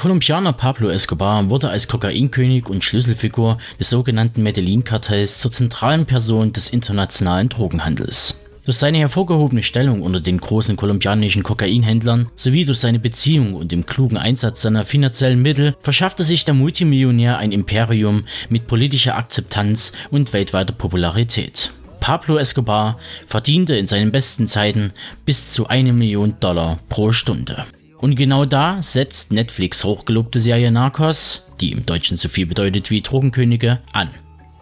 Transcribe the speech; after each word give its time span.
Kolumbianer 0.00 0.54
Pablo 0.54 0.88
Escobar 0.88 1.50
wurde 1.50 1.68
als 1.68 1.86
Kokainkönig 1.86 2.70
und 2.70 2.82
Schlüsselfigur 2.82 3.58
des 3.78 3.90
sogenannten 3.90 4.42
Medellin-Kartells 4.42 5.40
zur 5.40 5.50
zentralen 5.50 6.06
Person 6.06 6.54
des 6.54 6.70
internationalen 6.70 7.50
Drogenhandels. 7.50 8.40
Durch 8.64 8.78
seine 8.78 8.96
hervorgehobene 8.96 9.62
Stellung 9.62 10.00
unter 10.00 10.20
den 10.20 10.40
großen 10.40 10.78
kolumbianischen 10.78 11.42
Kokainhändlern 11.42 12.30
sowie 12.34 12.64
durch 12.64 12.78
seine 12.78 12.98
Beziehung 12.98 13.52
und 13.52 13.72
den 13.72 13.84
klugen 13.84 14.16
Einsatz 14.16 14.62
seiner 14.62 14.86
finanziellen 14.86 15.42
Mittel 15.42 15.76
verschaffte 15.82 16.24
sich 16.24 16.46
der 16.46 16.54
Multimillionär 16.54 17.36
ein 17.36 17.52
Imperium 17.52 18.24
mit 18.48 18.66
politischer 18.68 19.18
Akzeptanz 19.18 19.92
und 20.10 20.32
weltweiter 20.32 20.72
Popularität. 20.72 21.72
Pablo 22.00 22.38
Escobar 22.38 22.98
verdiente 23.26 23.76
in 23.76 23.86
seinen 23.86 24.12
besten 24.12 24.46
Zeiten 24.46 24.94
bis 25.26 25.52
zu 25.52 25.66
eine 25.66 25.92
Million 25.92 26.36
Dollar 26.40 26.78
pro 26.88 27.12
Stunde. 27.12 27.66
Und 28.00 28.16
genau 28.16 28.46
da 28.46 28.80
setzt 28.80 29.30
Netflix 29.30 29.84
hochgelobte 29.84 30.40
Serie 30.40 30.70
Narcos, 30.70 31.46
die 31.60 31.70
im 31.70 31.84
Deutschen 31.84 32.16
so 32.16 32.30
viel 32.30 32.46
bedeutet 32.46 32.90
wie 32.90 33.02
Drogenkönige, 33.02 33.80
an. 33.92 34.08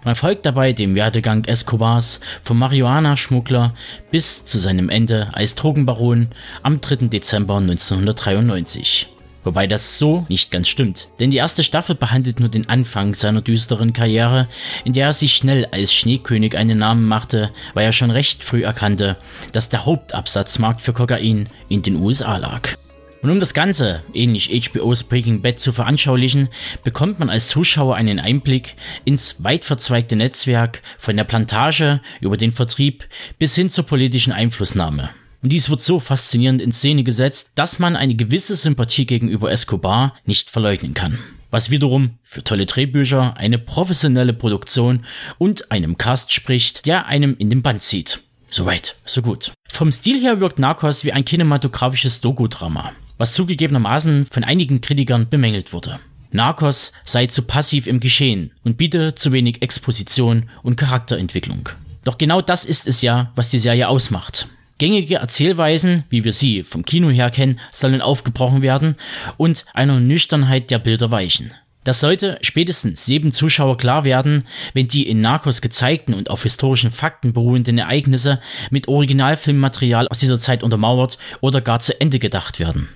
Man 0.04 0.16
folgt 0.16 0.44
dabei 0.44 0.72
dem 0.72 0.96
Werdegang 0.96 1.44
Escobars 1.44 2.20
vom 2.42 2.58
Marihuana-Schmuggler 2.58 3.74
bis 4.10 4.44
zu 4.44 4.58
seinem 4.58 4.88
Ende 4.88 5.28
als 5.34 5.54
Drogenbaron 5.54 6.28
am 6.62 6.80
3. 6.80 7.08
Dezember 7.08 7.58
1993. 7.58 9.08
Wobei 9.44 9.68
das 9.68 9.98
so 9.98 10.26
nicht 10.28 10.50
ganz 10.50 10.68
stimmt, 10.68 11.08
denn 11.20 11.30
die 11.30 11.36
erste 11.36 11.62
Staffel 11.62 11.94
behandelt 11.94 12.40
nur 12.40 12.48
den 12.48 12.68
Anfang 12.68 13.14
seiner 13.14 13.40
düsteren 13.40 13.92
Karriere, 13.92 14.48
in 14.84 14.94
der 14.94 15.06
er 15.06 15.12
sich 15.12 15.32
schnell 15.32 15.66
als 15.70 15.94
Schneekönig 15.94 16.56
einen 16.56 16.78
Namen 16.78 17.04
machte, 17.04 17.50
weil 17.74 17.84
er 17.84 17.92
schon 17.92 18.10
recht 18.10 18.42
früh 18.42 18.64
erkannte, 18.64 19.16
dass 19.52 19.68
der 19.68 19.86
Hauptabsatzmarkt 19.86 20.82
für 20.82 20.92
Kokain 20.92 21.48
in 21.68 21.82
den 21.82 21.96
USA 21.96 22.36
lag. 22.36 22.76
Und 23.20 23.30
um 23.30 23.40
das 23.40 23.52
Ganze, 23.52 24.04
ähnlich 24.14 24.48
HBO's 24.48 25.02
Breaking 25.02 25.42
Bad, 25.42 25.58
zu 25.58 25.72
veranschaulichen, 25.72 26.48
bekommt 26.84 27.18
man 27.18 27.30
als 27.30 27.48
Zuschauer 27.48 27.96
einen 27.96 28.20
Einblick 28.20 28.76
ins 29.04 29.42
weit 29.42 29.64
verzweigte 29.64 30.14
Netzwerk 30.14 30.82
von 30.98 31.16
der 31.16 31.24
Plantage 31.24 32.00
über 32.20 32.36
den 32.36 32.52
Vertrieb 32.52 33.04
bis 33.38 33.56
hin 33.56 33.70
zur 33.70 33.84
politischen 33.84 34.32
Einflussnahme. 34.32 35.10
Und 35.42 35.50
dies 35.50 35.68
wird 35.68 35.82
so 35.82 35.98
faszinierend 35.98 36.62
in 36.62 36.70
Szene 36.70 37.02
gesetzt, 37.02 37.50
dass 37.56 37.80
man 37.80 37.96
eine 37.96 38.14
gewisse 38.14 38.54
Sympathie 38.54 39.06
gegenüber 39.06 39.50
Escobar 39.50 40.14
nicht 40.24 40.50
verleugnen 40.50 40.94
kann. 40.94 41.18
Was 41.50 41.70
wiederum 41.70 42.18
für 42.22 42.44
tolle 42.44 42.66
Drehbücher, 42.66 43.36
eine 43.36 43.58
professionelle 43.58 44.32
Produktion 44.32 45.04
und 45.38 45.72
einem 45.72 45.98
Cast 45.98 46.32
spricht, 46.32 46.86
der 46.86 47.06
einem 47.06 47.34
in 47.38 47.50
den 47.50 47.62
Band 47.62 47.82
zieht. 47.82 48.20
Soweit, 48.50 48.96
so 49.04 49.22
gut. 49.22 49.52
Vom 49.68 49.90
Stil 49.90 50.20
her 50.20 50.40
wirkt 50.40 50.58
Narcos 50.58 51.04
wie 51.04 51.12
ein 51.12 51.24
kinematografisches 51.24 52.20
Doku-Drama 52.20 52.94
was 53.18 53.34
zugegebenermaßen 53.34 54.26
von 54.26 54.44
einigen 54.44 54.80
Kritikern 54.80 55.28
bemängelt 55.28 55.72
wurde. 55.72 56.00
Narcos 56.30 56.92
sei 57.04 57.26
zu 57.26 57.42
passiv 57.42 57.86
im 57.86 58.00
Geschehen 58.00 58.52
und 58.64 58.76
biete 58.76 59.14
zu 59.14 59.32
wenig 59.32 59.62
Exposition 59.62 60.48
und 60.62 60.76
Charakterentwicklung. 60.76 61.68
Doch 62.04 62.18
genau 62.18 62.40
das 62.40 62.64
ist 62.64 62.86
es 62.86 63.02
ja, 63.02 63.32
was 63.34 63.50
die 63.50 63.58
Serie 63.58 63.88
ausmacht. 63.88 64.48
Gängige 64.78 65.16
Erzählweisen, 65.16 66.04
wie 66.08 66.22
wir 66.22 66.32
sie 66.32 66.62
vom 66.62 66.84
Kino 66.84 67.10
her 67.10 67.30
kennen, 67.30 67.58
sollen 67.72 68.00
aufgebrochen 68.00 68.62
werden 68.62 68.94
und 69.36 69.64
einer 69.74 69.98
Nüchternheit 69.98 70.70
der 70.70 70.78
Bilder 70.78 71.10
weichen. 71.10 71.52
Das 71.82 72.00
sollte 72.00 72.38
spätestens 72.42 73.06
jedem 73.06 73.32
Zuschauer 73.32 73.78
klar 73.78 74.04
werden, 74.04 74.44
wenn 74.74 74.88
die 74.88 75.08
in 75.08 75.20
Narcos 75.20 75.62
gezeigten 75.62 76.12
und 76.12 76.28
auf 76.30 76.42
historischen 76.42 76.90
Fakten 76.90 77.32
beruhenden 77.32 77.78
Ereignisse 77.78 78.40
mit 78.70 78.88
Originalfilmmaterial 78.88 80.06
aus 80.08 80.18
dieser 80.18 80.38
Zeit 80.38 80.62
untermauert 80.62 81.18
oder 81.40 81.60
gar 81.60 81.80
zu 81.80 81.98
Ende 82.00 82.18
gedacht 82.18 82.60
werden. 82.60 82.88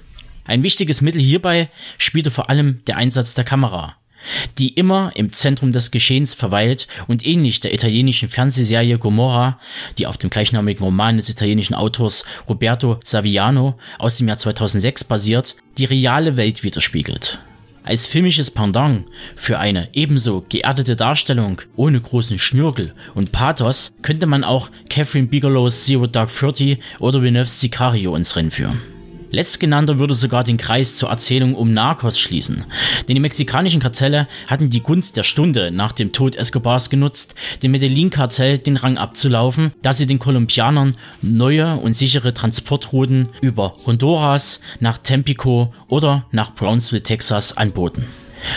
Ein 0.44 0.62
wichtiges 0.62 1.00
Mittel 1.00 1.20
hierbei 1.20 1.68
spielte 1.98 2.30
vor 2.30 2.50
allem 2.50 2.80
der 2.86 2.96
Einsatz 2.96 3.34
der 3.34 3.44
Kamera, 3.44 3.96
die 4.58 4.68
immer 4.68 5.12
im 5.14 5.32
Zentrum 5.32 5.72
des 5.72 5.90
Geschehens 5.90 6.34
verweilt 6.34 6.88
und 7.06 7.24
ähnlich 7.26 7.60
der 7.60 7.74
italienischen 7.74 8.28
Fernsehserie 8.28 8.98
Gomorra, 8.98 9.58
die 9.98 10.06
auf 10.06 10.18
dem 10.18 10.30
gleichnamigen 10.30 10.84
Roman 10.84 11.16
des 11.16 11.28
italienischen 11.28 11.74
Autors 11.74 12.24
Roberto 12.48 12.98
Saviano 13.04 13.78
aus 13.98 14.16
dem 14.16 14.28
Jahr 14.28 14.38
2006 14.38 15.04
basiert, 15.04 15.56
die 15.78 15.84
reale 15.84 16.36
Welt 16.36 16.62
widerspiegelt. 16.64 17.38
Als 17.84 18.06
filmisches 18.06 18.50
Pendant 18.52 19.06
für 19.34 19.58
eine 19.58 19.88
ebenso 19.92 20.44
geerdete 20.48 20.94
Darstellung 20.94 21.62
ohne 21.74 22.00
großen 22.00 22.38
Schnürkel 22.38 22.94
und 23.14 23.32
Pathos 23.32 23.92
könnte 24.02 24.26
man 24.26 24.44
auch 24.44 24.70
Catherine 24.88 25.26
Bigelows 25.26 25.84
Zero 25.84 26.06
Dark 26.06 26.30
Thirty 26.32 26.78
oder 27.00 27.22
Villeneuve's 27.22 27.60
Sicario 27.60 28.14
ins 28.14 28.36
Rennen 28.36 28.52
führen. 28.52 28.91
Letztgenannter 29.32 29.98
würde 29.98 30.14
sogar 30.14 30.44
den 30.44 30.58
Kreis 30.58 30.96
zur 30.96 31.08
Erzählung 31.08 31.54
um 31.54 31.72
Narcos 31.72 32.18
schließen, 32.18 32.64
denn 33.08 33.14
die 33.14 33.20
mexikanischen 33.20 33.80
Kartelle 33.80 34.28
hatten 34.46 34.68
die 34.68 34.82
Gunst 34.82 35.16
der 35.16 35.22
Stunde 35.22 35.70
nach 35.70 35.92
dem 35.92 36.12
Tod 36.12 36.36
Escobars 36.36 36.90
genutzt, 36.90 37.34
dem 37.62 37.70
Medellin-Kartell 37.70 38.58
den 38.58 38.76
Rang 38.76 38.98
abzulaufen, 38.98 39.72
da 39.80 39.94
sie 39.94 40.06
den 40.06 40.18
Kolumbianern 40.18 40.96
neue 41.22 41.76
und 41.76 41.96
sichere 41.96 42.34
Transportrouten 42.34 43.30
über 43.40 43.74
Honduras 43.86 44.60
nach 44.80 44.98
Tempico 44.98 45.72
oder 45.88 46.26
nach 46.30 46.54
Brownsville, 46.54 47.02
Texas 47.02 47.56
anboten. 47.56 48.04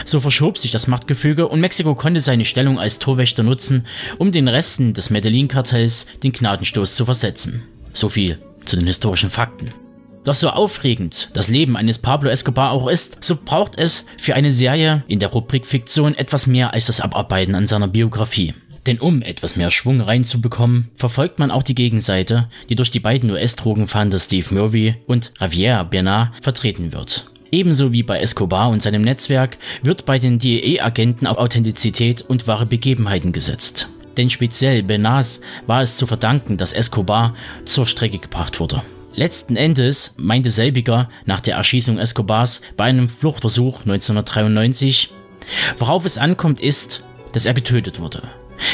So 0.03 0.19
verschob 0.19 0.57
sich 0.57 0.71
das 0.71 0.87
Machtgefüge 0.87 1.47
und 1.47 1.61
Mexiko 1.61 1.95
konnte 1.95 2.19
seine 2.19 2.43
Stellung 2.43 2.79
als 2.79 2.99
Torwächter 2.99 3.43
nutzen, 3.43 3.85
um 4.17 4.33
den 4.33 4.49
Resten 4.49 4.93
des 4.93 5.09
Medellin-Kartells 5.09 6.07
den 6.21 6.33
Gnadenstoß 6.33 6.95
zu 6.95 7.05
versetzen. 7.05 7.63
So 7.93 8.09
viel 8.09 8.39
zu 8.65 8.75
den 8.75 8.87
historischen 8.87 9.29
Fakten. 9.29 9.73
Doch 10.25 10.33
so 10.33 10.49
aufregend 10.49 11.29
das 11.33 11.49
Leben 11.49 11.77
eines 11.77 11.99
Pablo 11.99 12.31
Escobar 12.31 12.71
auch 12.71 12.87
ist, 12.87 13.23
so 13.23 13.37
braucht 13.37 13.77
es 13.77 14.07
für 14.17 14.33
eine 14.33 14.51
Serie 14.51 15.03
in 15.07 15.19
der 15.19 15.29
Rubrik 15.29 15.67
Fiktion 15.67 16.15
etwas 16.15 16.47
mehr 16.47 16.73
als 16.73 16.87
das 16.87 16.99
Abarbeiten 16.99 17.53
an 17.53 17.67
seiner 17.67 17.87
Biografie. 17.87 18.55
Denn 18.87 18.99
um 18.99 19.21
etwas 19.21 19.55
mehr 19.55 19.69
Schwung 19.69 20.01
reinzubekommen, 20.01 20.89
verfolgt 20.95 21.37
man 21.37 21.51
auch 21.51 21.61
die 21.61 21.75
Gegenseite, 21.75 22.49
die 22.69 22.75
durch 22.75 22.89
die 22.89 22.99
beiden 22.99 23.29
US-Drogenfahnder 23.29 24.17
Steve 24.17 24.53
Murphy 24.53 24.95
und 25.05 25.31
Javier 25.39 25.83
Bernard 25.83 26.31
vertreten 26.43 26.91
wird. 26.91 27.29
Ebenso 27.51 27.93
wie 27.93 28.03
bei 28.03 28.19
Escobar 28.19 28.69
und 28.69 28.81
seinem 28.81 29.03
Netzwerk 29.03 29.59
wird 29.83 30.05
bei 30.05 30.17
den 30.17 30.39
DEA-Agenten 30.39 31.27
auf 31.27 31.37
Authentizität 31.37 32.23
und 32.23 32.47
wahre 32.47 32.65
Begebenheiten 32.65 33.31
gesetzt. 33.31 33.89
Denn 34.17 34.31
speziell 34.31 34.81
Benaz 34.81 35.41
war 35.67 35.81
es 35.81 35.97
zu 35.97 36.07
verdanken, 36.07 36.57
dass 36.57 36.73
Escobar 36.73 37.35
zur 37.65 37.85
Strecke 37.85 38.17
gebracht 38.17 38.59
wurde. 38.59 38.81
Letzten 39.15 39.55
Endes 39.55 40.13
meinte 40.17 40.51
selbiger 40.51 41.09
nach 41.25 41.39
der 41.39 41.55
Erschießung 41.55 41.97
Escobars 41.97 42.61
bei 42.75 42.83
einem 42.83 43.07
Fluchtversuch 43.07 43.81
1993, 43.81 45.09
worauf 45.77 46.03
es 46.03 46.17
ankommt 46.17 46.59
ist, 46.59 47.03
dass 47.31 47.45
er 47.45 47.53
getötet 47.53 48.01
wurde. 48.01 48.23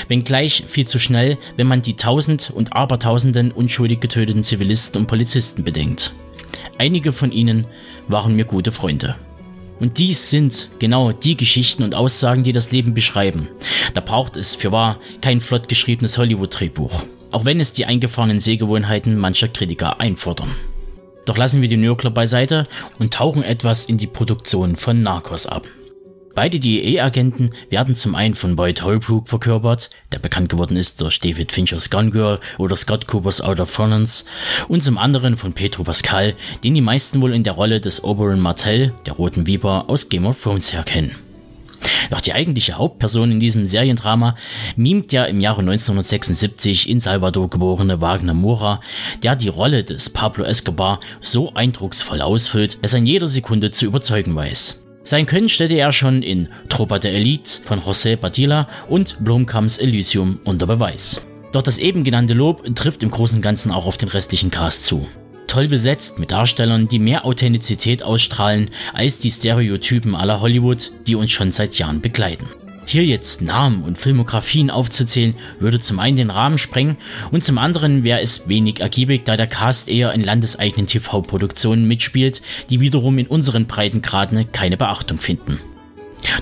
Wenngleich 0.08 0.64
viel 0.68 0.88
zu 0.88 0.98
schnell, 0.98 1.38
wenn 1.58 1.68
man 1.68 1.84
die 1.84 1.96
tausend 1.96 2.50
und 2.50 2.74
abertausenden 2.74 3.52
unschuldig 3.52 4.00
getöteten 4.00 4.42
Zivilisten 4.42 5.00
und 5.00 5.08
Polizisten 5.08 5.64
bedenkt. 5.64 6.12
Einige 6.80 7.14
von 7.14 7.32
ihnen 7.32 7.66
waren 8.08 8.36
mir 8.36 8.46
gute 8.46 8.72
Freunde. 8.72 9.16
Und 9.80 10.00
dies 10.00 10.32
sind 10.32 10.70
genau 10.80 11.12
die 11.12 11.38
Geschichten 11.38 11.84
und 11.84 11.94
Aussagen, 11.94 12.44
die 12.44 12.52
das 12.52 12.72
Leben 12.72 12.96
beschreiben. 12.96 13.48
Da 13.94 14.02
braucht 14.02 14.38
es 14.38 14.56
für 14.56 14.72
wahr 14.72 15.00
kein 15.22 15.40
flott 15.40 15.68
geschriebenes 15.68 16.18
Hollywood-Drehbuch 16.18 17.04
auch 17.32 17.46
wenn 17.46 17.60
es 17.60 17.74
die 17.74 17.86
eingefahrenen 17.86 18.40
Sehgewohnheiten 18.40 19.18
mancher 19.18 19.48
Kritiker 19.48 20.00
einfordern. 20.00 20.56
Doch 21.26 21.38
lassen 21.38 21.62
wir 21.62 21.70
die 21.70 21.78
Nörgler 21.78 22.12
beiseite 22.12 22.68
und 23.00 23.14
tauchen 23.14 23.44
etwas 23.44 23.86
in 23.86 23.98
die 23.98 24.08
Produktion 24.08 24.76
von 24.76 25.02
Narcos 25.02 25.48
ab. 25.48 25.68
Beide 26.34 26.60
DEA-Agenten 26.60 27.50
werden 27.70 27.94
zum 27.94 28.16
einen 28.16 28.36
von 28.36 28.56
Boyd 28.56 28.82
Holbrook 28.84 29.28
verkörpert, 29.28 29.90
der 30.14 30.20
bekannt 30.20 30.48
geworden 30.48 30.78
ist 30.78 31.02
durch 31.02 31.20
David 31.20 31.52
Finchers 31.52 31.90
Gun 31.90 32.12
Girl 32.12 32.40
oder 32.58 32.78
Scott 32.78 33.06
Coopers 33.08 33.42
Out 33.42 33.60
of 33.60 33.70
Furnace, 33.70 34.26
und 34.70 34.82
zum 34.82 34.98
anderen 34.98 35.36
von 35.36 35.52
Pedro 35.52 35.84
Pascal, 35.84 36.36
den 36.64 36.74
die 36.74 36.82
meisten 36.82 37.22
wohl 37.22 37.34
in 37.34 37.44
der 37.44 37.54
Rolle 37.54 37.82
des 37.82 38.04
Oberon 38.04 38.40
Martell, 38.40 38.94
der 39.06 39.14
Roten 39.14 39.46
Viper, 39.46 39.90
aus 39.90 40.08
Game 40.08 40.26
of 40.26 40.42
Thrones 40.42 40.72
herkennen. 40.72 41.16
Doch 42.10 42.22
die 42.22 42.34
eigentliche 42.34 42.78
Hauptperson 42.78 43.32
in 43.32 43.40
diesem 43.40 43.66
Seriendrama 43.66 44.36
mimt 44.76 45.12
der 45.12 45.28
im 45.28 45.40
Jahre 45.40 45.62
1976 45.62 46.90
in 46.90 47.00
Salvador 47.00 47.50
geborene 47.50 48.02
Wagner 48.02 48.34
Moura, 48.34 48.82
der 49.24 49.36
die 49.36 49.50
Rolle 49.50 49.84
des 49.84 50.10
Pablo 50.10 50.44
Escobar 50.44 51.00
so 51.22 51.54
eindrucksvoll 51.54 52.22
ausfüllt, 52.22 52.84
dass 52.84 52.94
er 52.94 53.00
in 53.00 53.06
jeder 53.06 53.28
Sekunde 53.28 53.72
zu 53.72 53.86
überzeugen 53.86 54.36
weiß. 54.36 54.86
Sein 55.04 55.26
Können 55.26 55.50
stellte 55.50 55.76
er 55.76 55.92
schon 55.92 56.22
in 56.22 56.50
Tropa 56.70 57.00
de 57.00 57.14
Elite 57.14 57.62
von 57.66 57.82
José 57.82 58.16
Padilla 58.16 58.68
und 58.88 59.18
Blomkamps 59.24 59.80
Elysium 59.80 60.40
unter 60.44 60.68
Beweis. 60.68 61.26
Doch 61.52 61.64
das 61.64 61.80
eben 61.80 62.04
genannte 62.04 62.34
Lob 62.34 62.64
trifft 62.76 63.04
im 63.04 63.12
Großen 63.12 63.38
und 63.38 63.42
Ganzen 63.42 63.72
auch 63.72 63.88
auf 63.88 63.98
den 63.98 64.10
restlichen 64.10 64.52
Cast 64.52 64.86
zu. 64.86 65.08
Toll 65.52 65.68
besetzt 65.68 66.18
mit 66.18 66.32
Darstellern, 66.32 66.88
die 66.88 66.98
mehr 66.98 67.26
Authentizität 67.26 68.04
ausstrahlen 68.04 68.70
als 68.94 69.20
die 69.20 69.30
Stereotypen 69.30 70.16
aller 70.16 70.40
Hollywood, 70.40 70.94
die 71.08 71.16
uns 71.16 71.30
schon 71.32 71.52
seit 71.52 71.78
Jahren 71.78 72.00
begleiten. 72.00 72.46
Hier 72.86 73.04
jetzt 73.04 73.42
Namen 73.42 73.84
und 73.84 73.98
Filmografien 73.98 74.70
aufzuzählen, 74.70 75.36
würde 75.60 75.82
zum 75.82 76.00
einen 76.00 76.16
den 76.16 76.30
Rahmen 76.30 76.58
sprengen 76.58 76.96
und 77.32 77.44
zum 77.44 77.58
anderen 77.58 78.06
wäre 78.06 78.22
es 78.22 78.48
wenig 78.48 78.80
ergiebig, 78.80 79.26
da 79.26 79.36
der 79.36 79.48
Cast 79.48 79.90
eher 79.90 80.14
in 80.14 80.22
landeseigenen 80.22 80.88
TV-Produktionen 80.88 81.86
mitspielt, 81.86 82.42
die 82.70 82.80
wiederum 82.80 83.18
in 83.18 83.28
unseren 83.28 83.66
Breitengraden 83.66 84.54
keine 84.54 84.78
Beachtung 84.78 85.20
finden. 85.20 85.60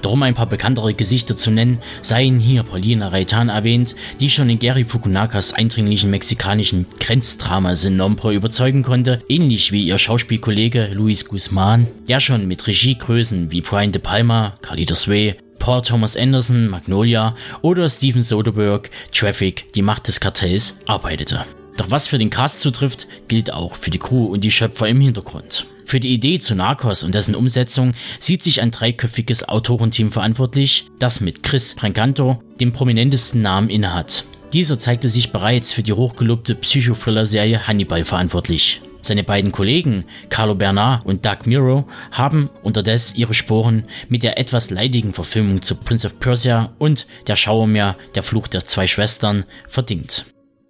Darum 0.02 0.24
ein 0.24 0.36
paar 0.36 0.46
bekanntere 0.46 0.94
Gesichter 0.94 1.36
zu 1.36 1.52
nennen, 1.52 1.80
seien 2.02 2.40
hier 2.40 2.64
Paulina 2.64 3.10
Reitan 3.10 3.50
erwähnt, 3.50 3.96
die 4.20 4.30
schon 4.30 4.50
in 4.50 4.60
Gary 4.60 4.86
Fukunakas 4.86 5.54
eindringlichen 5.54 6.10
mexikanischen 6.10 6.86
Grenzdrama 7.00 7.76
Sin 7.76 7.98
Nombre 7.98 8.34
überzeugen 8.34 8.84
konnte, 8.84 9.22
ähnlich 9.28 9.72
wie 9.72 9.84
ihr 9.84 9.98
Schauspielkollege 9.98 10.90
Luis 10.94 11.26
Guzman, 11.26 11.88
der 12.08 12.20
schon 12.20 12.48
mit 12.48 12.66
Regiegrößen 12.68 13.52
wie 13.52 13.62
Brian 13.62 13.92
De 13.92 14.02
Palma, 14.02 14.56
Carlitos 14.62 15.08
Way, 15.08 15.36
Paul 15.60 15.82
Thomas 15.82 16.16
Anderson, 16.16 16.68
Magnolia 16.68 17.36
oder 17.62 17.90
Steven 17.90 18.24
Soderbergh, 18.24 18.90
Traffic, 19.12 19.72
die 19.74 19.82
Macht 19.82 20.08
des 20.08 20.20
Kartells, 20.20 20.80
arbeitete. 20.86 21.46
Doch 21.80 21.92
was 21.92 22.10
für 22.10 22.18
den 22.18 22.30
Cast 22.30 22.60
zutrifft, 22.60 23.08
gilt 23.30 23.54
auch 23.54 23.76
für 23.76 23.90
die 23.90 24.00
Crew 24.00 24.26
und 24.26 24.44
die 24.44 24.52
Schöpfer 24.52 24.90
im 24.90 25.00
Hintergrund. 25.00 25.66
Für 25.86 26.02
die 26.02 26.14
Idee 26.14 26.38
zu 26.38 26.54
Narcos 26.54 27.06
und 27.06 27.16
dessen 27.16 27.36
Umsetzung 27.36 27.94
sieht 28.20 28.44
sich 28.44 28.62
ein 28.62 28.72
dreiköpfiges 28.72 29.48
Autorenteam 29.48 30.12
verantwortlich, 30.12 30.88
das 31.00 31.22
mit 31.22 31.42
Chris 31.42 31.76
Brancanto 31.76 32.44
den 32.60 32.74
prominentesten 32.74 33.42
Namen 33.42 33.70
innehat. 33.70 34.26
Dieser 34.52 34.78
zeigte 34.78 35.08
sich 35.08 35.32
bereits 35.32 35.72
für 35.72 35.82
die 35.82 35.94
hochgelobte 35.94 36.54
Psychothriller-Serie 36.54 37.66
Hannibal 37.66 38.04
verantwortlich. 38.04 38.82
Seine 39.02 39.24
beiden 39.24 39.54
Kollegen 39.54 40.04
Carlo 40.28 40.56
Bernard 40.56 41.06
und 41.06 41.26
Doug 41.26 41.46
Miro 41.46 41.88
haben 42.12 42.50
unterdessen 42.62 43.16
ihre 43.16 43.34
Sporen 43.34 43.86
mit 44.10 44.24
der 44.24 44.38
etwas 44.38 44.70
leidigen 44.70 45.14
Verfilmung 45.14 45.62
zu 45.62 45.76
Prince 45.76 46.08
of 46.08 46.20
Persia 46.20 46.74
und 46.78 47.08
Der 47.28 47.38
Schauermeer, 47.38 47.96
der 48.16 48.24
Fluch 48.24 48.50
der 48.50 48.66
zwei 48.66 48.86
Schwestern 48.86 49.46
verdient. 49.70 50.26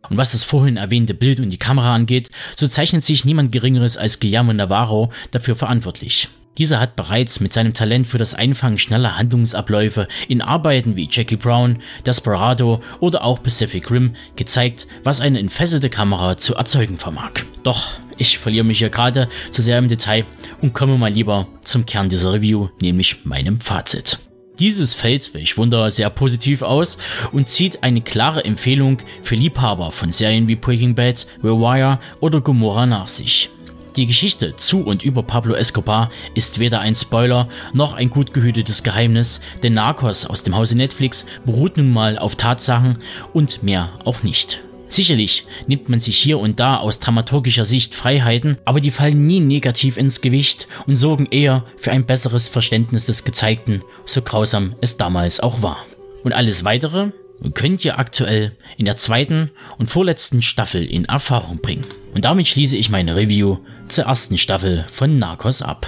Und 0.09 0.17
was 0.17 0.31
das 0.31 0.43
vorhin 0.43 0.77
erwähnte 0.77 1.13
Bild 1.13 1.39
und 1.39 1.49
die 1.49 1.57
Kamera 1.57 1.93
angeht, 1.95 2.29
so 2.55 2.67
zeichnet 2.67 3.03
sich 3.03 3.25
niemand 3.25 3.51
Geringeres 3.51 3.97
als 3.97 4.19
Guillermo 4.19 4.53
Navarro 4.53 5.11
dafür 5.31 5.55
verantwortlich. 5.55 6.29
Dieser 6.57 6.81
hat 6.81 6.97
bereits 6.97 7.39
mit 7.39 7.53
seinem 7.53 7.73
Talent 7.73 8.05
für 8.05 8.17
das 8.17 8.33
Einfangen 8.33 8.77
schneller 8.77 9.17
Handlungsabläufe 9.17 10.09
in 10.27 10.41
Arbeiten 10.41 10.97
wie 10.97 11.07
Jackie 11.09 11.37
Brown, 11.37 11.77
Desperado 12.05 12.81
oder 12.99 13.23
auch 13.23 13.41
Pacific 13.41 13.89
Rim 13.89 14.15
gezeigt, 14.35 14.85
was 15.05 15.21
eine 15.21 15.39
entfesselte 15.39 15.89
Kamera 15.89 16.35
zu 16.35 16.55
erzeugen 16.55 16.97
vermag. 16.97 17.31
Doch 17.63 17.93
ich 18.17 18.37
verliere 18.37 18.65
mich 18.65 18.79
hier 18.79 18.89
gerade 18.89 19.29
zu 19.51 19.61
sehr 19.61 19.77
im 19.77 19.87
Detail 19.87 20.25
und 20.61 20.73
komme 20.73 20.97
mal 20.97 21.11
lieber 21.11 21.47
zum 21.63 21.85
Kern 21.85 22.09
dieser 22.09 22.33
Review, 22.33 22.67
nämlich 22.81 23.23
meinem 23.23 23.61
Fazit. 23.61 24.19
Dieses 24.59 24.93
fällt, 24.93 25.33
welch 25.33 25.57
Wunder, 25.57 25.89
sehr 25.89 26.09
positiv 26.09 26.61
aus 26.61 26.97
und 27.31 27.47
zieht 27.47 27.81
eine 27.81 28.01
klare 28.01 28.43
Empfehlung 28.43 28.99
für 29.23 29.35
Liebhaber 29.35 29.91
von 29.91 30.11
Serien 30.11 30.47
wie 30.49 30.55
Breaking 30.55 30.95
Bad, 30.95 31.27
The 31.41 31.47
Wire 31.47 31.99
oder 32.19 32.41
Gomorrah 32.41 32.85
nach 32.85 33.07
sich. 33.07 33.49
Die 33.95 34.05
Geschichte 34.05 34.55
zu 34.55 34.81
und 34.83 35.03
über 35.03 35.23
Pablo 35.23 35.55
Escobar 35.55 36.11
ist 36.35 36.59
weder 36.59 36.79
ein 36.81 36.93
Spoiler 36.93 37.47
noch 37.73 37.93
ein 37.93 38.09
gut 38.09 38.33
gehütetes 38.33 38.83
Geheimnis, 38.83 39.41
denn 39.63 39.73
Narcos 39.73 40.25
aus 40.25 40.43
dem 40.43 40.55
Hause 40.55 40.77
Netflix 40.77 41.25
beruht 41.45 41.77
nun 41.77 41.91
mal 41.91 42.17
auf 42.17 42.35
Tatsachen 42.35 42.97
und 43.33 43.63
mehr 43.63 43.93
auch 44.05 44.23
nicht. 44.23 44.61
Sicherlich 44.89 45.45
nimmt 45.67 45.87
man 45.87 45.99
sich 45.99 46.17
hier 46.17 46.39
und 46.39 46.59
da 46.59 46.77
aus 46.77 46.99
dramaturgischer 46.99 47.63
Sicht 47.63 47.93
Freiheiten, 47.93 48.57
aber 48.65 48.81
die 48.81 48.91
fallen 48.91 49.27
nie 49.27 49.39
negativ 49.39 49.97
ins 49.97 50.19
Gewicht 50.19 50.67
und 50.87 50.95
sorgen 50.95 51.27
eher 51.29 51.63
für 51.77 51.91
ein 51.91 52.05
besseres 52.05 52.47
Verständnis 52.47 53.05
des 53.05 53.23
Gezeigten, 53.23 53.81
so 54.05 54.23
grausam 54.23 54.75
es 54.81 54.97
damals 54.97 55.39
auch 55.39 55.61
war. 55.61 55.85
Und 56.23 56.33
alles 56.33 56.63
weitere 56.65 57.11
könnt 57.53 57.85
ihr 57.85 57.99
aktuell 57.99 58.57
in 58.77 58.85
der 58.85 58.97
zweiten 58.97 59.51
und 59.77 59.87
vorletzten 59.87 60.41
Staffel 60.41 60.85
in 60.85 61.05
Erfahrung 61.05 61.59
bringen. 61.59 61.85
Und 62.13 62.25
damit 62.25 62.47
schließe 62.47 62.75
ich 62.75 62.89
meine 62.89 63.15
Review 63.15 63.59
zur 63.87 64.05
ersten 64.05 64.37
Staffel 64.37 64.85
von 64.91 65.19
Narcos 65.19 65.61
ab. 65.61 65.87